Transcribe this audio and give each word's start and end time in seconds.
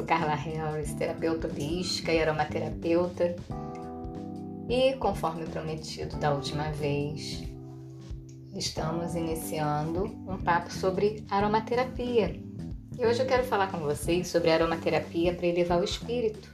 sou 0.00 0.06
Carla 0.06 0.34
Harris, 0.34 0.94
terapeuta 0.94 1.46
holística 1.46 2.10
e 2.12 2.22
aromaterapeuta. 2.22 3.36
E 4.68 4.94
conforme 4.94 5.44
prometido 5.44 6.16
da 6.16 6.32
última 6.32 6.70
vez, 6.72 7.42
estamos 8.54 9.14
iniciando 9.14 10.04
um 10.26 10.38
papo 10.38 10.72
sobre 10.72 11.24
aromaterapia. 11.30 12.40
E 12.98 13.04
hoje 13.04 13.20
eu 13.20 13.26
quero 13.26 13.44
falar 13.44 13.70
com 13.70 13.78
vocês 13.80 14.28
sobre 14.28 14.50
aromaterapia 14.50 15.34
para 15.34 15.46
elevar 15.46 15.80
o 15.80 15.84
espírito. 15.84 16.48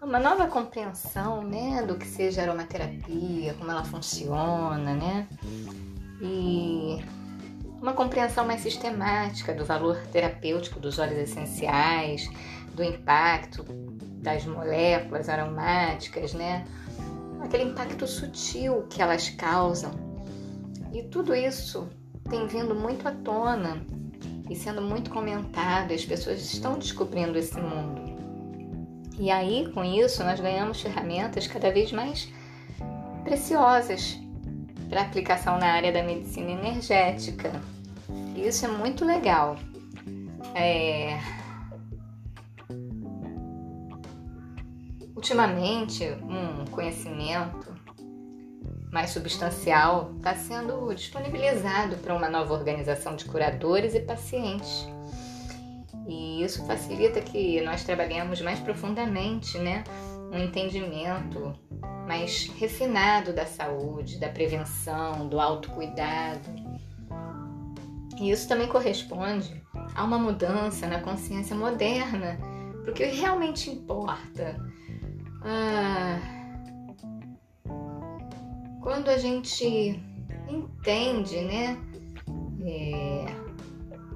Uma 0.00 0.18
nova 0.18 0.46
compreensão, 0.46 1.42
né, 1.42 1.82
do 1.82 1.96
que 1.96 2.06
seja 2.06 2.42
aromaterapia, 2.42 3.54
como 3.54 3.70
ela 3.70 3.84
funciona, 3.84 4.94
né? 4.94 5.28
E 6.22 7.04
uma 7.84 7.92
compreensão 7.92 8.46
mais 8.46 8.62
sistemática 8.62 9.52
do 9.52 9.62
valor 9.62 9.98
terapêutico 10.10 10.80
dos 10.80 10.98
óleos 10.98 11.18
essenciais, 11.18 12.30
do 12.72 12.82
impacto 12.82 13.62
das 14.22 14.46
moléculas 14.46 15.28
aromáticas, 15.28 16.32
né? 16.32 16.64
Aquele 17.42 17.64
impacto 17.64 18.06
sutil 18.06 18.86
que 18.88 19.02
elas 19.02 19.28
causam. 19.28 19.90
E 20.94 21.02
tudo 21.02 21.34
isso 21.34 21.86
tem 22.30 22.46
vindo 22.46 22.74
muito 22.74 23.06
à 23.06 23.12
tona 23.12 23.84
e 24.48 24.56
sendo 24.56 24.80
muito 24.80 25.10
comentado, 25.10 25.92
as 25.92 26.06
pessoas 26.06 26.40
estão 26.40 26.78
descobrindo 26.78 27.36
esse 27.36 27.60
mundo. 27.60 28.00
E 29.18 29.30
aí, 29.30 29.70
com 29.74 29.84
isso, 29.84 30.24
nós 30.24 30.40
ganhamos 30.40 30.80
ferramentas 30.80 31.46
cada 31.46 31.70
vez 31.70 31.92
mais 31.92 32.32
preciosas 33.24 34.23
para 34.94 35.02
aplicação 35.02 35.58
na 35.58 35.72
área 35.72 35.90
da 35.90 36.04
medicina 36.04 36.52
energética. 36.52 37.50
Isso 38.36 38.64
é 38.64 38.68
muito 38.68 39.04
legal. 39.04 39.56
É... 40.54 41.18
Ultimamente, 45.16 46.04
um 46.22 46.64
conhecimento 46.66 47.74
mais 48.92 49.10
substancial 49.10 50.12
está 50.16 50.36
sendo 50.36 50.94
disponibilizado 50.94 51.96
para 51.96 52.14
uma 52.14 52.28
nova 52.28 52.54
organização 52.54 53.16
de 53.16 53.24
curadores 53.24 53.96
e 53.96 54.00
pacientes. 54.00 54.86
E 56.06 56.44
isso 56.44 56.64
facilita 56.68 57.20
que 57.20 57.60
nós 57.62 57.82
trabalhemos 57.82 58.40
mais 58.40 58.60
profundamente, 58.60 59.58
né? 59.58 59.82
Um 60.32 60.38
entendimento 60.38 61.52
mais 62.06 62.48
refinado 62.58 63.32
da 63.32 63.46
saúde, 63.46 64.18
da 64.18 64.28
prevenção, 64.28 65.28
do 65.28 65.40
autocuidado. 65.40 66.50
E 68.18 68.30
isso 68.30 68.46
também 68.48 68.68
corresponde 68.68 69.62
a 69.94 70.04
uma 70.04 70.18
mudança 70.18 70.86
na 70.86 71.00
consciência 71.00 71.56
moderna, 71.56 72.38
porque 72.84 73.04
o 73.04 73.10
que 73.10 73.16
realmente 73.16 73.70
importa. 73.70 74.56
Ah, 75.42 76.20
quando 78.80 79.08
a 79.08 79.18
gente 79.18 80.00
entende, 80.48 81.40
né, 81.40 81.78
é, 82.66 83.26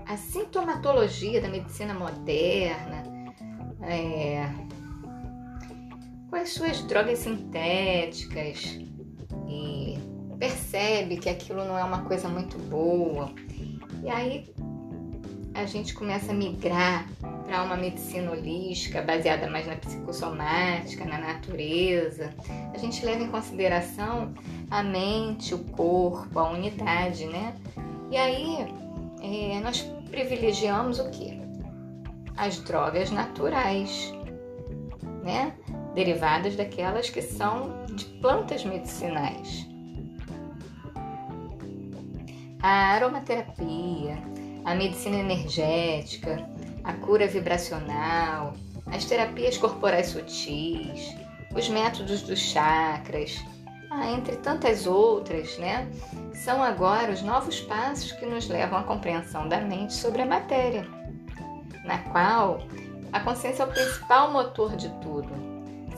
a 0.06 0.16
sintomatologia 0.16 1.40
da 1.40 1.48
medicina 1.48 1.94
moderna, 1.94 3.02
é, 3.82 4.67
com 6.28 6.36
as 6.36 6.50
suas 6.50 6.82
drogas 6.82 7.20
sintéticas 7.20 8.78
e 9.48 9.98
percebe 10.38 11.16
que 11.16 11.28
aquilo 11.28 11.64
não 11.64 11.78
é 11.78 11.84
uma 11.84 12.02
coisa 12.02 12.28
muito 12.28 12.58
boa. 12.58 13.32
E 14.02 14.08
aí 14.08 14.52
a 15.54 15.64
gente 15.64 15.94
começa 15.94 16.30
a 16.30 16.34
migrar 16.34 17.08
para 17.44 17.62
uma 17.64 17.76
medicina 17.76 18.30
holística 18.30 19.02
baseada 19.02 19.48
mais 19.48 19.66
na 19.66 19.76
psicossomática, 19.76 21.04
na 21.04 21.18
natureza. 21.18 22.32
A 22.72 22.78
gente 22.78 23.04
leva 23.04 23.24
em 23.24 23.28
consideração 23.28 24.32
a 24.70 24.82
mente, 24.82 25.54
o 25.54 25.58
corpo, 25.58 26.38
a 26.38 26.50
unidade, 26.50 27.26
né? 27.26 27.56
E 28.10 28.16
aí 28.16 28.66
é, 29.22 29.60
nós 29.60 29.82
privilegiamos 30.10 30.98
o 30.98 31.10
que? 31.10 31.38
As 32.36 32.60
drogas 32.60 33.10
naturais, 33.10 34.12
né? 35.24 35.54
Derivadas 35.94 36.56
daquelas 36.56 37.10
que 37.10 37.22
são 37.22 37.84
de 37.86 38.04
plantas 38.20 38.64
medicinais. 38.64 39.66
A 42.62 42.94
aromaterapia, 42.94 44.18
a 44.64 44.74
medicina 44.74 45.16
energética, 45.16 46.48
a 46.84 46.92
cura 46.92 47.26
vibracional, 47.26 48.54
as 48.86 49.04
terapias 49.04 49.56
corporais 49.56 50.08
sutis, 50.08 51.14
os 51.54 51.68
métodos 51.68 52.22
dos 52.22 52.38
chakras, 52.38 53.38
ah, 53.90 54.10
entre 54.10 54.36
tantas 54.36 54.86
outras, 54.86 55.56
né? 55.58 55.88
São 56.34 56.62
agora 56.62 57.12
os 57.12 57.22
novos 57.22 57.60
passos 57.60 58.12
que 58.12 58.26
nos 58.26 58.48
levam 58.48 58.78
à 58.78 58.82
compreensão 58.82 59.48
da 59.48 59.60
mente 59.60 59.94
sobre 59.94 60.22
a 60.22 60.26
matéria, 60.26 60.86
na 61.84 61.98
qual 62.10 62.60
a 63.12 63.20
consciência 63.20 63.62
é 63.62 63.66
o 63.66 63.70
principal 63.70 64.30
motor 64.30 64.76
de 64.76 64.88
tudo 65.00 65.47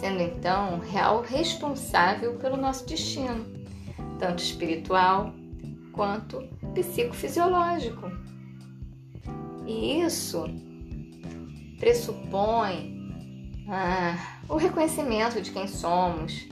sendo 0.01 0.23
então 0.23 0.79
real 0.79 1.21
responsável 1.21 2.35
pelo 2.37 2.57
nosso 2.57 2.87
destino, 2.87 3.45
tanto 4.19 4.43
espiritual 4.43 5.35
quanto 5.93 6.41
psicofisiológico. 6.75 8.11
E 9.67 10.01
isso 10.01 10.45
pressupõe 11.79 12.99
ah, 13.69 14.17
o 14.49 14.57
reconhecimento 14.57 15.41
de 15.43 15.51
quem 15.51 15.69
somos 15.69 16.49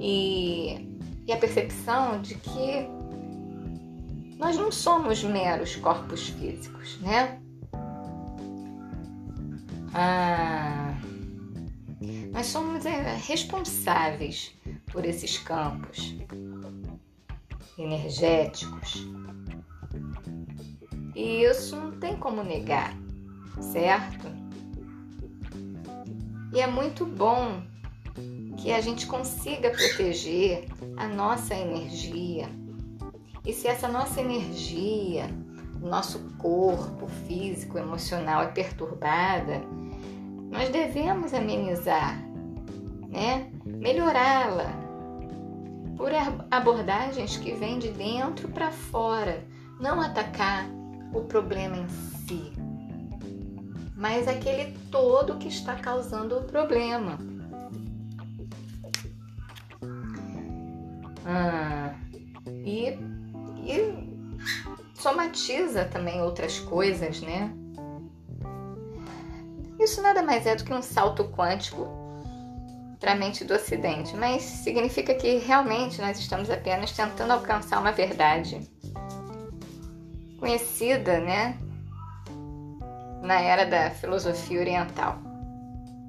e, 0.00 0.98
e 1.26 1.32
a 1.32 1.36
percepção 1.36 2.22
de 2.22 2.34
que 2.34 2.88
nós 4.38 4.56
não 4.56 4.72
somos 4.72 5.22
meros 5.22 5.76
corpos 5.76 6.30
físicos, 6.30 6.98
né? 7.02 7.40
Ah, 9.92 10.73
nós 12.34 12.46
somos 12.46 12.84
é, 12.84 13.14
responsáveis 13.14 14.52
por 14.90 15.04
esses 15.04 15.38
campos 15.38 16.16
energéticos. 17.78 19.06
E 21.14 21.44
isso 21.44 21.76
não 21.76 21.92
tem 21.92 22.16
como 22.16 22.42
negar, 22.42 22.92
certo? 23.60 24.26
E 26.52 26.60
é 26.60 26.66
muito 26.66 27.06
bom 27.06 27.62
que 28.56 28.72
a 28.72 28.80
gente 28.80 29.06
consiga 29.06 29.70
proteger 29.70 30.66
a 30.96 31.06
nossa 31.06 31.54
energia. 31.54 32.48
E 33.46 33.52
se 33.52 33.68
essa 33.68 33.86
nossa 33.86 34.20
energia, 34.20 35.28
nosso 35.80 36.18
corpo 36.38 37.06
físico, 37.28 37.78
emocional 37.78 38.42
é 38.42 38.48
perturbada, 38.48 39.62
nós 40.54 40.68
devemos 40.68 41.34
amenizar, 41.34 42.23
né? 43.14 43.48
melhorá-la 43.64 44.72
por 45.96 46.10
abordagens 46.50 47.36
que 47.36 47.54
vêm 47.54 47.78
de 47.78 47.90
dentro 47.90 48.48
para 48.48 48.72
fora, 48.72 49.44
não 49.80 50.00
atacar 50.00 50.66
o 51.12 51.22
problema 51.22 51.76
em 51.76 51.88
si, 51.88 52.52
mas 53.94 54.26
aquele 54.26 54.76
todo 54.90 55.38
que 55.38 55.46
está 55.46 55.76
causando 55.76 56.36
o 56.36 56.44
problema. 56.44 57.16
Ah, 61.24 61.94
e, 62.64 62.98
e 63.64 64.10
somatiza 64.94 65.84
também 65.84 66.20
outras 66.20 66.58
coisas, 66.58 67.20
né? 67.20 67.54
Isso 69.78 70.02
nada 70.02 70.22
mais 70.22 70.44
é 70.46 70.56
do 70.56 70.64
que 70.64 70.74
um 70.74 70.82
salto 70.82 71.24
quântico 71.24 72.03
para 73.04 73.12
a 73.12 73.16
mente 73.16 73.44
do 73.44 73.52
Ocidente, 73.52 74.16
mas 74.16 74.40
significa 74.42 75.14
que 75.14 75.36
realmente 75.36 76.00
nós 76.00 76.18
estamos 76.18 76.48
apenas 76.48 76.90
tentando 76.90 77.32
alcançar 77.32 77.78
uma 77.78 77.92
verdade 77.92 78.58
conhecida, 80.38 81.20
né, 81.20 81.58
na 83.20 83.42
era 83.42 83.66
da 83.66 83.90
filosofia 83.90 84.58
oriental, 84.58 85.18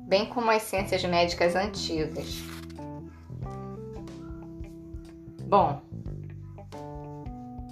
bem 0.08 0.26
como 0.26 0.50
as 0.50 0.62
ciências 0.62 1.04
médicas 1.04 1.54
antigas. 1.54 2.42
Bom, 5.50 5.82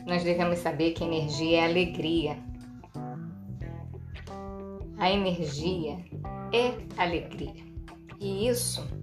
nós 0.06 0.22
devemos 0.22 0.60
saber 0.60 0.92
que 0.92 1.06
energia 1.06 1.62
é 1.62 1.66
alegria 1.66 2.38
a 4.98 5.10
energia 5.10 5.98
é 6.54 7.02
alegria. 7.02 7.64
E 8.20 8.48
isso 8.48 9.03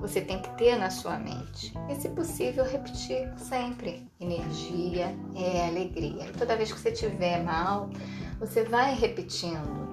você 0.00 0.20
tem 0.20 0.40
que 0.40 0.48
ter 0.56 0.76
na 0.76 0.90
sua 0.90 1.18
mente. 1.18 1.72
E, 1.88 1.94
se 1.96 2.08
possível, 2.10 2.64
repetir 2.64 3.32
sempre: 3.38 4.06
energia 4.20 5.14
é 5.34 5.66
alegria. 5.66 6.26
E 6.26 6.32
toda 6.32 6.56
vez 6.56 6.72
que 6.72 6.80
você 6.80 6.90
estiver 6.90 7.42
mal, 7.42 7.90
você 8.38 8.64
vai 8.64 8.94
repetindo. 8.94 9.86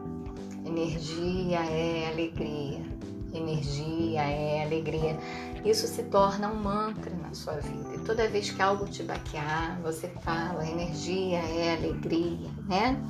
Energia 0.66 1.60
é 1.60 2.10
alegria. 2.12 2.86
Energia 3.34 4.22
é 4.22 4.64
alegria. 4.64 5.18
Isso 5.66 5.88
se 5.88 6.04
torna 6.04 6.50
um 6.50 6.62
mantra 6.62 7.14
na 7.16 7.34
sua 7.34 7.54
vida. 7.54 7.96
E 7.96 8.00
toda 8.00 8.28
vez 8.28 8.52
que 8.52 8.62
algo 8.62 8.86
te 8.86 9.04
baquear, 9.04 9.80
você 9.82 10.08
fala: 10.22 10.68
energia 10.68 11.40
é 11.40 11.78
alegria, 11.78 12.52
né? 12.68 13.02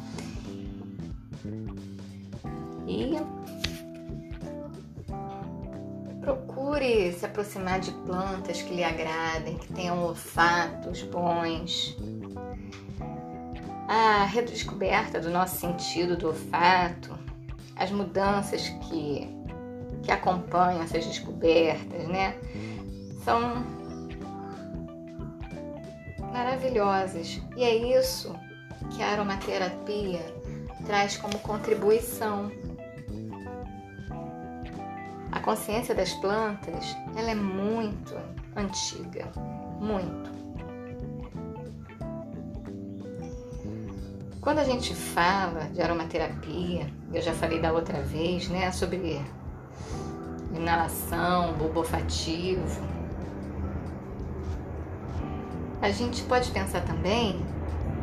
E 2.88 3.16
procure 6.24 7.12
se 7.12 7.26
aproximar 7.26 7.80
de 7.80 7.92
plantas 7.92 8.62
que 8.62 8.74
lhe 8.74 8.84
agradem, 8.84 9.58
que 9.58 9.74
tenham 9.74 10.02
olfatos 10.02 11.04
bons. 11.04 11.98
A 13.88 14.24
redescoberta 14.24 15.20
do 15.20 15.30
nosso 15.30 15.58
sentido 15.58 16.16
do 16.16 16.28
olfato, 16.28 17.18
as 17.76 17.92
mudanças 17.92 18.70
que, 18.70 19.30
que 20.02 20.12
acompanham 20.12 20.82
essas 20.82 21.06
descobertas, 21.06 22.08
né? 22.08 22.36
São 23.26 23.64
maravilhosas. 26.32 27.42
E 27.58 27.64
é 27.64 28.00
isso 28.00 28.34
que 28.96 29.04
a 29.04 29.12
aromaterapia 29.12 30.22
traz 30.86 31.18
como 31.18 31.38
contribuição. 31.40 32.50
Consciência 35.44 35.94
das 35.94 36.14
plantas, 36.14 36.96
ela 37.18 37.32
é 37.32 37.36
muito 37.36 38.16
antiga, 38.56 39.30
muito. 39.78 40.32
Quando 44.40 44.60
a 44.60 44.64
gente 44.64 44.96
fala 44.96 45.66
de 45.74 45.82
aromaterapia, 45.82 46.90
eu 47.14 47.22
já 47.22 47.34
falei 47.34 47.60
da 47.60 47.74
outra 47.74 48.02
vez, 48.02 48.48
né, 48.48 48.72
sobre 48.72 49.22
inalação, 50.56 51.52
bulbo 51.54 51.80
olfativo. 51.80 52.82
A 55.82 55.92
gente 55.92 56.24
pode 56.24 56.52
pensar 56.52 56.86
também 56.86 57.46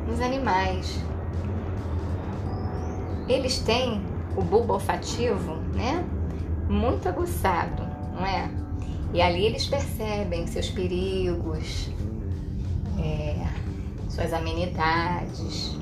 nos 0.07 0.21
animais, 0.21 0.95
eles 3.27 3.61
têm 3.61 4.05
o 4.37 4.43
bulbo 4.43 4.75
olfativo, 4.75 5.55
né? 5.75 6.05
Muito 6.71 7.09
aguçado, 7.09 7.83
não 8.15 8.25
é? 8.25 8.49
E 9.13 9.21
ali 9.21 9.45
eles 9.45 9.67
percebem 9.67 10.47
seus 10.47 10.71
perigos, 10.71 11.91
é, 12.97 13.45
suas 14.09 14.33
amenidades. 14.33 15.77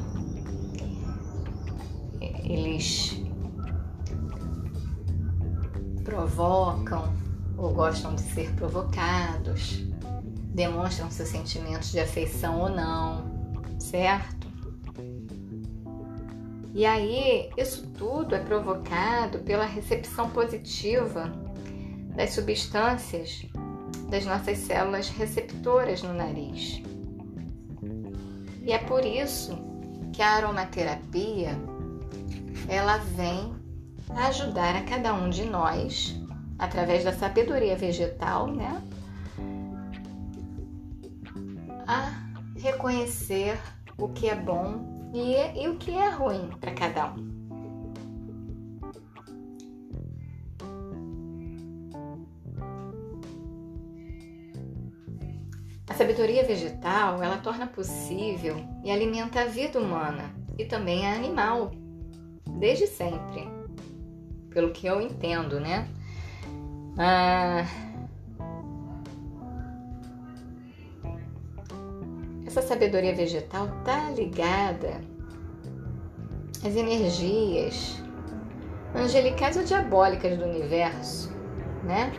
Eles 2.43 3.21
provocam 6.03 7.13
ou 7.59 7.75
gostam 7.75 8.15
de 8.15 8.23
ser 8.23 8.51
provocados, 8.55 9.85
demonstram 10.55 11.11
seus 11.11 11.29
sentimentos 11.29 11.93
de 11.93 12.01
afeição 12.01 12.61
ou 12.61 12.71
não, 12.71 13.25
certo? 13.79 14.38
E 16.79 16.87
aí, 16.87 17.51
isso 17.57 17.89
tudo 17.99 18.37
é 18.37 18.39
provocado 18.39 19.41
pela 19.41 19.65
recepção 19.65 20.31
positiva 20.31 21.25
das 22.15 22.31
substâncias 22.35 23.45
das 24.09 24.25
nossas 24.25 24.59
células 24.59 25.09
receptoras 25.09 26.05
no 26.05 26.15
nariz. 26.15 26.81
E 28.63 28.71
é 28.71 28.79
por 28.79 29.05
isso 29.05 29.59
que 30.13 30.23
a 30.23 30.35
aromaterapia 30.35 31.59
ela 32.69 32.99
vem 32.99 33.57
ajudar 34.29 34.77
a 34.77 34.83
cada 34.85 35.13
um 35.13 35.29
de 35.29 35.47
nós 35.47 36.15
através 36.61 37.03
da 37.03 37.13
sabedoria 37.13 37.75
vegetal, 37.75 38.47
né? 38.47 38.81
A 41.89 42.13
reconhecer 42.57 43.59
o 43.99 44.11
que 44.11 44.29
é 44.29 44.37
bom 44.37 44.98
e, 45.13 45.63
e 45.63 45.69
o 45.69 45.77
que 45.77 45.93
é 45.93 46.11
ruim 46.11 46.51
para 46.61 46.73
cada 46.73 47.13
um. 47.13 47.39
A 55.89 55.95
sabedoria 55.95 56.45
vegetal, 56.45 57.23
ela 57.23 57.39
torna 57.39 57.67
possível 57.67 58.57
e 58.85 58.91
alimenta 58.91 59.41
a 59.41 59.45
vida 59.47 59.81
humana 59.81 60.31
e 60.59 60.65
também 60.65 61.07
a 61.07 61.15
animal, 61.15 61.71
desde 62.59 62.87
sempre, 62.87 63.49
pelo 64.51 64.71
que 64.71 64.87
eu 64.87 65.01
entendo, 65.01 65.59
né? 65.59 65.89
Ah, 66.99 67.65
essa 72.59 72.69
sabedoria 72.69 73.15
vegetal 73.15 73.69
está 73.79 74.11
ligada 74.11 75.01
às 76.65 76.75
energias 76.75 78.03
angelicais 78.95 79.57
ou 79.57 79.63
diabólicas 79.63 80.37
do 80.37 80.45
universo, 80.45 81.33
né? 81.85 82.13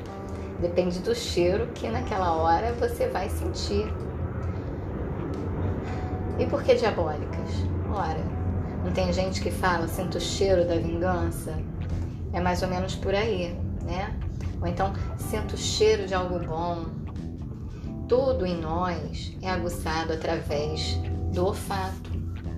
Depende 0.61 0.99
do 0.99 1.13
cheiro 1.13 1.67
que 1.73 1.89
naquela 1.89 2.33
hora 2.33 2.73
você 2.73 3.07
vai 3.07 3.29
sentir. 3.29 3.85
E 6.37 6.45
por 6.45 6.63
que 6.63 6.75
diabólicas? 6.75 7.49
Ora, 7.91 8.23
não 8.83 8.91
tem 8.91 9.11
gente 9.11 9.41
que 9.41 9.51
fala, 9.51 9.87
sinto 9.87 10.17
o 10.17 10.21
cheiro 10.21 10.65
da 10.65 10.75
vingança? 10.75 11.57
É 12.31 12.39
mais 12.39 12.61
ou 12.61 12.69
menos 12.69 12.95
por 12.95 13.13
aí, 13.13 13.57
né? 13.83 14.13
Ou 14.61 14.67
então, 14.67 14.93
sinto 15.17 15.53
o 15.53 15.57
cheiro 15.57 16.05
de 16.05 16.13
algo 16.13 16.39
bom, 16.39 16.85
tudo 18.09 18.43
em 18.43 18.59
nós 18.59 19.31
é 19.39 19.49
aguçado 19.49 20.11
através 20.11 20.95
do 21.31 21.45
olfato. 21.45 22.09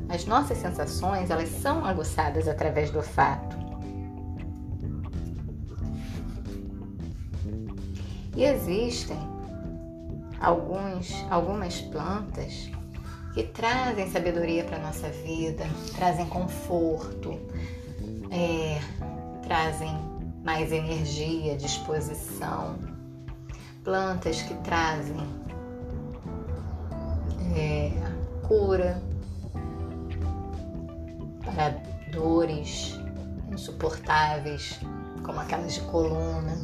As 0.07 0.25
nossas 0.25 0.57
sensações, 0.57 1.29
elas 1.29 1.49
são 1.49 1.85
aguçadas 1.85 2.47
através 2.47 2.89
do 2.89 2.99
olfato. 2.99 3.57
E 8.35 8.45
existem 8.45 9.17
alguns, 10.39 11.13
algumas 11.29 11.81
plantas 11.81 12.71
que 13.33 13.43
trazem 13.43 14.09
sabedoria 14.09 14.63
para 14.63 14.77
a 14.77 14.81
nossa 14.81 15.09
vida, 15.09 15.65
trazem 15.95 16.25
conforto, 16.27 17.37
é, 18.31 18.79
trazem 19.43 19.93
mais 20.43 20.71
energia, 20.71 21.57
disposição. 21.57 23.00
Plantas 23.83 24.41
que 24.43 24.53
trazem 24.55 25.27
é, 27.55 27.91
cura 28.47 29.01
para 31.43 31.69
dores 32.11 32.99
insuportáveis, 33.51 34.79
como 35.23 35.39
aquelas 35.39 35.73
de 35.73 35.81
coluna, 35.81 36.55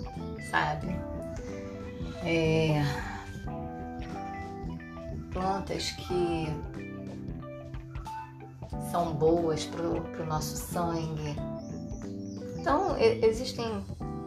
sabe? 0.50 0.88
É, 2.24 2.84
plantas 5.32 5.92
que 5.92 6.48
são 8.92 9.14
boas 9.14 9.66
para 9.66 9.84
o 9.84 10.26
nosso 10.26 10.56
sangue. 10.58 11.36
Então, 12.60 12.98
existem 12.98 13.84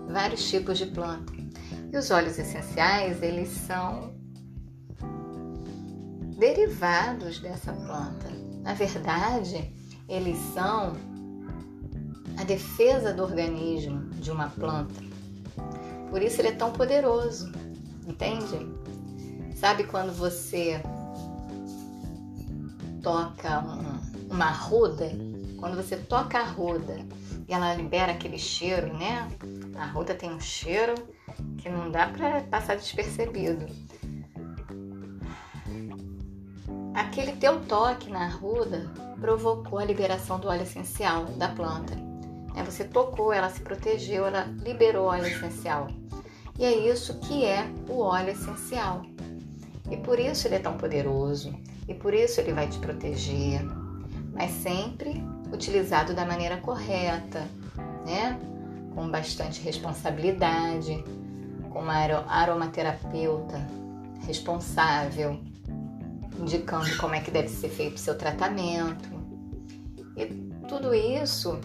vários 0.09 0.49
tipos 0.49 0.78
de 0.78 0.87
planta. 0.87 1.39
E 1.92 1.97
os 1.99 2.11
óleos 2.11 2.38
essenciais, 2.38 3.20
eles 3.20 3.49
são 3.49 4.14
derivados 6.38 7.40
dessa 7.40 7.73
planta. 7.73 8.28
Na 8.62 8.75
verdade, 8.75 9.75
eles 10.09 10.38
são 10.54 10.92
a 12.38 12.44
defesa 12.44 13.12
do 13.12 13.25
organismo 13.25 14.09
de 14.11 14.30
uma 14.30 14.49
planta. 14.49 15.02
Por 16.11 16.23
isso 16.23 16.40
ele 16.40 16.49
é 16.49 16.52
tão 16.52 16.73
poderoso, 16.73 17.50
entende? 18.06 18.66
Sabe 19.56 19.85
quando 19.85 20.12
você 20.12 20.80
toca 23.02 23.61
um, 23.61 24.32
uma 24.32 24.50
ruda? 24.50 25.11
Quando 25.59 25.76
você 25.76 25.97
toca 25.97 26.38
a 26.38 26.44
ruda 26.44 26.99
e 27.49 27.52
ela 27.52 27.75
libera 27.75 28.12
aquele 28.12 28.38
cheiro, 28.38 28.97
né? 28.97 29.28
A 29.76 29.87
ruda 29.87 30.14
tem 30.14 30.32
um 30.32 30.40
cheiro 30.40 30.94
que 31.59 31.68
não 31.68 31.90
dá 31.90 32.06
para 32.09 32.40
passar 32.42 32.76
despercebido. 32.76 33.66
Aquele 36.94 37.32
teu 37.32 37.61
toque 37.64 38.11
na 38.11 38.25
arruda 38.25 38.90
provocou 39.20 39.78
a 39.78 39.85
liberação 39.85 40.40
do 40.40 40.49
óleo 40.49 40.62
essencial 40.62 41.25
da 41.37 41.49
planta. 41.49 41.94
É, 42.56 42.62
você 42.62 42.85
tocou, 42.85 43.32
ela 43.32 43.49
se 43.49 43.61
protegeu, 43.61 44.26
ela 44.26 44.42
liberou 44.64 45.06
óleo 45.06 45.26
essencial. 45.26 45.88
E 46.59 46.64
é 46.64 46.73
isso 46.73 47.18
que 47.20 47.44
é 47.44 47.66
o 47.88 48.00
óleo 48.00 48.30
essencial. 48.30 49.02
E 49.90 49.97
por 49.97 50.18
isso 50.18 50.47
ele 50.47 50.56
é 50.56 50.59
tão 50.59 50.76
poderoso, 50.76 51.54
e 51.88 51.94
por 51.94 52.14
isso 52.14 52.40
ele 52.40 52.52
vai 52.52 52.68
te 52.68 52.78
proteger, 52.78 53.62
mas 54.32 54.50
sempre 54.52 55.25
utilizado 55.52 56.14
da 56.14 56.25
maneira 56.25 56.56
correta, 56.59 57.47
né? 58.06 58.38
Com 58.94 59.11
bastante 59.11 59.61
responsabilidade, 59.61 61.02
uma 61.79 61.95
aromaterapeuta 61.95 63.65
responsável, 64.27 65.41
indicando 66.39 66.97
como 66.99 67.15
é 67.15 67.21
que 67.21 67.31
deve 67.31 67.49
ser 67.49 67.69
feito 67.69 67.97
o 67.97 68.00
seu 68.00 68.17
tratamento. 68.17 69.09
E 70.17 70.27
tudo 70.69 70.95
isso, 70.95 71.61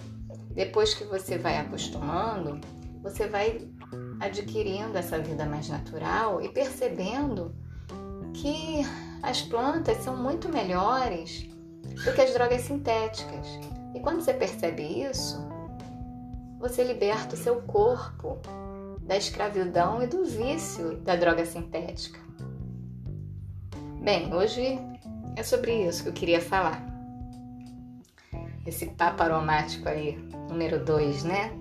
depois 0.54 0.94
que 0.94 1.04
você 1.06 1.38
vai 1.38 1.58
acostumando, 1.58 2.60
você 3.02 3.28
vai 3.28 3.68
adquirindo 4.20 4.98
essa 4.98 5.20
vida 5.20 5.46
mais 5.46 5.70
natural 5.70 6.42
e 6.42 6.50
percebendo 6.50 7.56
que 8.34 8.82
as 9.22 9.42
plantas 9.42 9.98
são 9.98 10.16
muito 10.16 10.50
melhores 10.50 11.48
do 12.04 12.14
que 12.14 12.22
as 12.22 12.34
drogas 12.34 12.62
sintéticas. 12.62 13.48
E 13.94 14.00
quando 14.00 14.22
você 14.22 14.34
percebe 14.34 14.84
isso, 14.84 15.38
você 16.60 16.84
liberta 16.84 17.36
o 17.36 17.38
seu 17.38 17.62
corpo 17.62 18.40
da 19.06 19.16
escravidão 19.16 20.02
e 20.02 20.08
do 20.08 20.26
vício 20.26 20.98
da 20.98 21.16
droga 21.16 21.46
sintética. 21.46 22.20
Bem, 24.02 24.34
hoje 24.34 24.80
é 25.36 25.44
sobre 25.44 25.88
isso 25.88 26.04
que 26.04 26.10
eu 26.10 26.14
queria 26.14 26.42
falar. 26.42 26.84
Esse 28.66 28.88
papo 28.88 29.22
aromático 29.22 29.88
aí, 29.88 30.18
número 30.50 30.84
2, 30.84 31.24
né? 31.24 31.52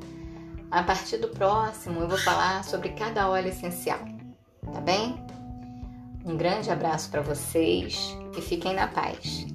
A 0.71 0.83
partir 0.83 1.19
do 1.19 1.29
próximo 1.29 2.01
eu 2.01 2.09
vou 2.09 2.19
falar 2.19 2.65
sobre 2.65 2.91
cada 2.91 3.29
óleo 3.29 3.49
essencial, 3.49 4.01
tá 4.73 4.81
bem? 4.81 5.15
Um 6.25 6.37
grande 6.37 6.71
abraço 6.71 7.11
para 7.11 7.21
vocês 7.21 8.17
e 8.37 8.41
fiquem 8.41 8.75
na 8.75 8.89
paz. 8.89 9.54